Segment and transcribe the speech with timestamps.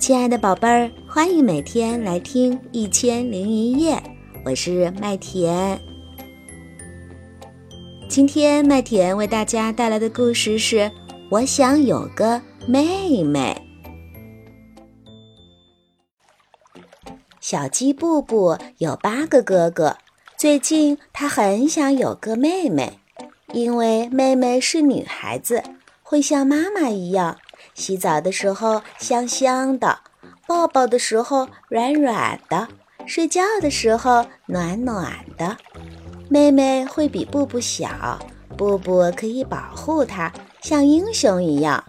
[0.00, 3.96] 亲爱的宝贝儿，欢迎每天来听《一千零一夜》，
[4.46, 5.78] 我是麦田。
[8.08, 10.76] 今天麦田为大家带来的故事是
[11.30, 13.54] 《我想有个妹妹》。
[17.38, 19.98] 小鸡布布有八个哥哥，
[20.34, 23.00] 最近他很想有个妹妹，
[23.52, 25.62] 因为妹妹是女孩子，
[26.02, 27.36] 会像妈妈一样。
[27.80, 30.00] 洗澡的时候香香的，
[30.46, 32.68] 抱抱的时候软软的，
[33.06, 35.56] 睡觉的时候暖暖的。
[36.28, 38.18] 妹妹会比布布小，
[38.56, 41.82] 布布可以保护她，像英雄一样。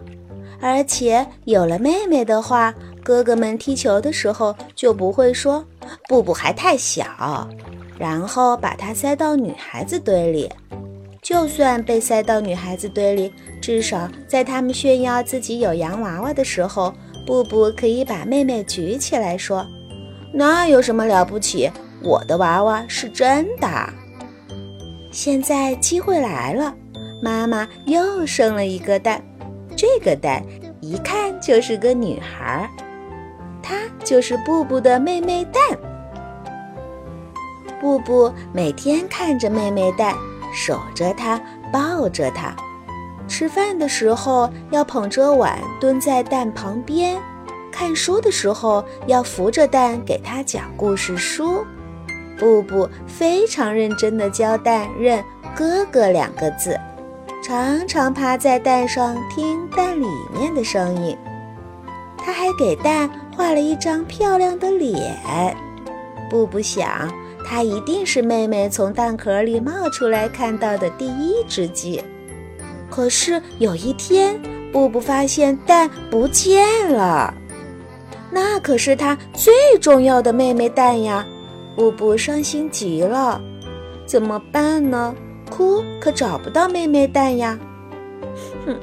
[0.60, 5.64] 而且有了妹妹的话，哥哥们踢球的时候就不会说
[6.08, 7.46] 布布还太小，
[7.98, 10.50] 然后把她塞到女孩子堆里。
[11.22, 16.92] 就算被塞到女孩子堆里，至少在他们炫耀自己有洋娃娃的时候，
[17.24, 19.64] 布布可以把妹妹举起来说
[20.34, 21.70] ：“那有什么了不起？
[22.02, 23.68] 我的娃娃是真的。”
[25.12, 26.74] 现在机会来了，
[27.22, 29.22] 妈妈又生了一个蛋，
[29.76, 30.42] 这个蛋
[30.80, 32.68] 一看就是个女孩，
[33.62, 35.78] 她就是布布的妹妹蛋。
[37.80, 40.16] 布布每天看着妹妹蛋。
[40.52, 41.40] 守着它，
[41.72, 42.54] 抱着它，
[43.26, 47.20] 吃饭的时候要捧着碗蹲在蛋旁边，
[47.70, 51.64] 看书的时候要扶着蛋给它讲故事书。
[52.38, 55.22] 布布非常认真地教蛋认
[55.54, 56.78] “哥哥”两个字，
[57.42, 61.16] 常常趴在蛋上听蛋里面的声音。
[62.18, 65.16] 他还给蛋画了一张漂亮的脸。
[66.28, 67.10] 布布想。
[67.44, 72.02] 它一定是妹妹从蛋壳里冒出来看到的第一只鸡。
[72.90, 74.40] 可是有一天，
[74.72, 77.32] 布布发现蛋不见了，
[78.30, 81.26] 那可是它最重要的妹妹蛋呀！
[81.74, 83.40] 布布伤心极了，
[84.06, 85.14] 怎么办呢？
[85.50, 87.58] 哭可找不到妹妹蛋呀！
[88.66, 88.78] 哼，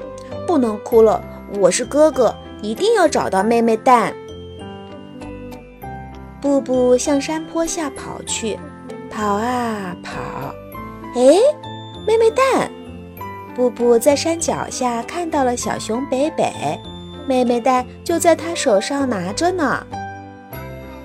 [0.48, 1.24] 不能哭了，
[1.60, 4.14] 我是哥哥，一定要找到妹妹蛋。
[6.42, 8.58] 布布向山坡下跑去，
[9.10, 10.14] 跑啊跑，
[11.16, 11.38] 哎，
[12.08, 12.72] 妹妹蛋！
[13.56, 16.80] 布布在山脚下看到了小熊北北，
[17.28, 19.86] 妹妹蛋就在他手上拿着呢。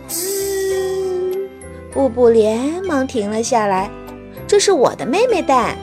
[0.06, 1.48] 滋！
[1.92, 3.90] 布布连忙停了下来，
[4.46, 5.76] 这是我的妹妹蛋。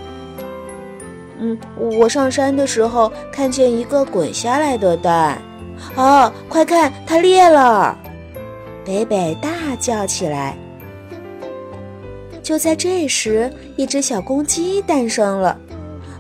[1.39, 5.41] 嗯，我上山的时候看见一个滚下来的蛋，
[5.95, 7.97] 哦，快看，它裂了！
[8.84, 10.58] 北北大叫起来。
[12.42, 15.58] 就在这时，一只小公鸡诞生了。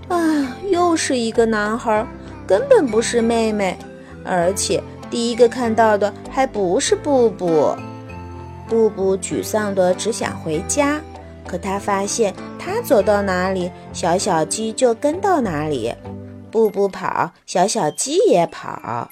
[0.07, 2.05] 啊，又是一个男孩，
[2.45, 3.77] 根本不是妹妹，
[4.23, 7.75] 而且第一个看到的还不是布布。
[8.69, 11.01] 布布沮丧的只想回家，
[11.47, 15.93] 可他发现他走到哪里，小小鸡就跟到哪里。
[16.51, 19.09] 布布跑，小小鸡也跑。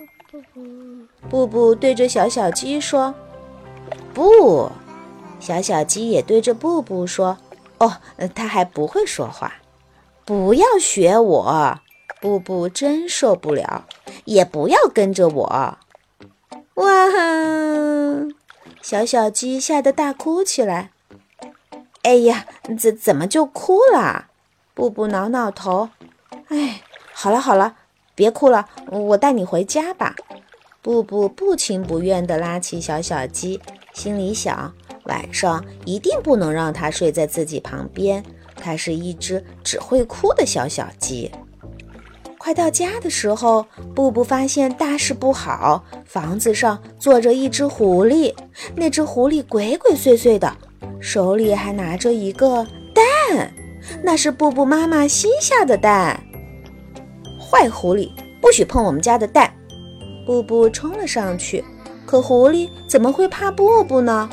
[1.29, 3.15] 布布对着小小鸡说。
[4.13, 4.71] 不，
[5.39, 7.37] 小小鸡也对着布布说
[7.79, 7.97] ：“哦，
[8.35, 9.55] 它还不会说话，
[10.25, 11.79] 不要学我。”
[12.21, 13.85] 布布真受不了，
[14.25, 15.77] 也不要跟着我。
[16.73, 16.85] 哇！
[18.81, 20.91] 小小鸡吓得大哭起来。
[22.03, 22.45] 哎呀，
[22.77, 24.25] 怎怎么就哭了？
[24.73, 25.89] 布布挠挠头。
[26.49, 26.81] 哎，
[27.13, 27.77] 好了好了，
[28.15, 30.15] 别哭了，我带你回家吧。
[30.81, 33.61] 布布不情不愿地拉起小小鸡。
[33.99, 34.73] 心里想，
[35.07, 38.23] 晚上一定不能让它睡在自己旁边。
[38.55, 41.29] 它是一只只会哭的小小鸡。
[42.37, 48.33] 快到家的时候，布布发现大事不好，房子上坐着一只狐狸。
[48.73, 50.49] 那只狐狸鬼鬼祟祟的，
[51.01, 53.53] 手里还拿着一个蛋，
[54.01, 56.17] 那是布布妈妈新下的蛋。
[57.37, 58.09] 坏狐狸，
[58.41, 59.53] 不许碰我们家的蛋！
[60.25, 61.61] 布布冲了上去。
[62.09, 64.27] 可狐狸怎么会怕布布呢？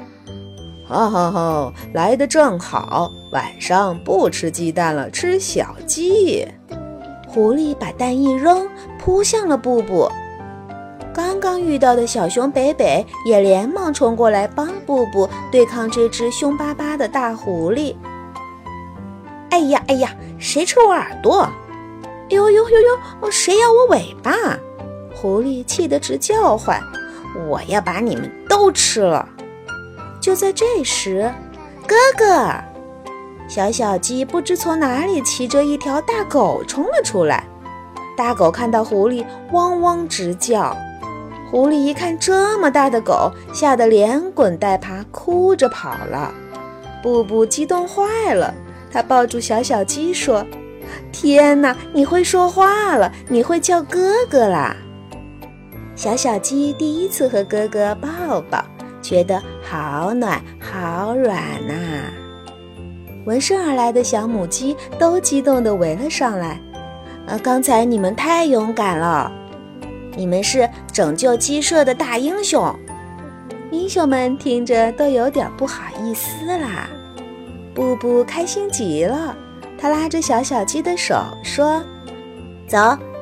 [0.89, 6.49] 哈哈哈，来的正好，晚上不吃鸡蛋了，吃小鸡。
[7.29, 8.67] 狐狸把蛋一扔，
[8.99, 10.11] 扑向了布布。
[11.13, 17.95] 刚刚遇到的小熊北北也连忙冲过来帮布布对抗这只凶巴巴的大狐狸。
[19.51, 21.47] 哎呀哎呀，谁吃我耳朵？
[22.31, 22.81] 呦呦呦
[23.21, 24.33] 呦，谁咬我尾巴？
[25.15, 26.81] 狐狸气得直叫唤。
[27.49, 29.29] 我要把你们都吃了！
[30.21, 31.33] 就在这时，
[31.87, 32.51] 哥哥，
[33.49, 37.45] 小小鸡不知从哪里骑着一条大狗冲了出来。
[38.17, 40.77] 大狗看到狐狸，汪汪直叫。
[41.51, 46.33] 狐狸一看这么大的狗，吓得连滚带爬，哭着跑了。
[47.03, 48.53] 布布激动坏了，
[48.91, 50.45] 他抱住小小鸡说
[51.13, 54.75] ：“天哪，你会说话了，你会叫哥哥啦！”
[55.97, 58.63] 小小鸡第一次和哥哥抱抱，
[59.01, 61.35] 觉得好暖好软
[61.67, 61.75] 呐。
[63.25, 66.61] 闻声而来的小母鸡都激动地围了上来。
[67.27, 69.33] 呃，刚才你们太勇敢了，
[70.15, 72.73] 你们是拯救鸡舍的大英雄。
[73.73, 76.89] 英雄们听着都有点不好意思啦。
[77.75, 79.35] 布布开心极了，
[79.79, 81.83] 他拉着小小鸡的手说
[82.69, 82.79] ：“走，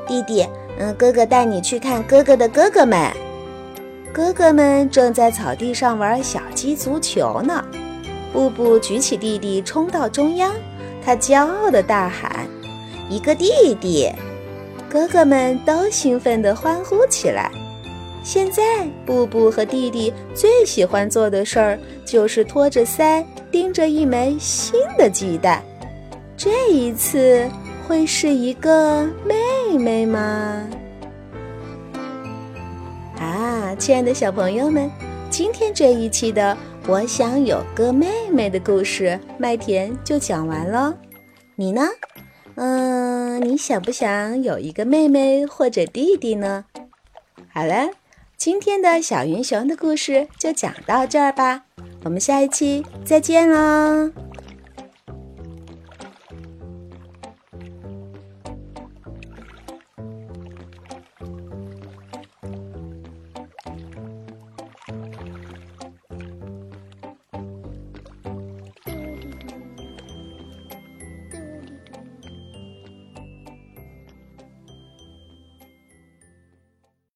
[0.07, 0.47] 弟弟，
[0.79, 3.11] 嗯，哥哥带你去看哥哥的哥哥们。
[4.13, 7.65] 哥哥们正在草地上玩小鸡足球呢。”
[8.33, 10.53] 布布举起弟弟冲到中央，
[11.05, 12.49] 他骄傲地大喊。
[13.09, 14.11] 一个弟弟，
[14.91, 17.51] 哥哥们都兴奋地欢呼起来。
[18.25, 25.63] 现在，布布和弟弟最喜欢做的事儿就是托着腮盯着一枚新的鸡蛋。
[26.37, 27.49] 这一次
[27.87, 29.07] 会是一个
[29.79, 30.69] 妹妹吗？
[33.19, 34.91] 啊，亲爱的小朋友们，
[35.31, 36.57] 今天这一期的
[36.91, 40.95] 《我想有个妹妹》的故事，麦田就讲完了。
[41.57, 41.89] 你呢？
[42.57, 46.65] 嗯，你想不想有一个妹妹或者弟弟呢？
[47.53, 47.91] 好了，
[48.37, 51.63] 今天的小云熊的故事就讲到这儿吧，
[52.05, 54.24] 我们下一期再见喽。